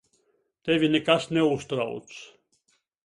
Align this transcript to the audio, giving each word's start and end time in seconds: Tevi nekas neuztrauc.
Tevi 0.67 0.89
nekas 0.93 1.29
neuztrauc. 1.37 2.17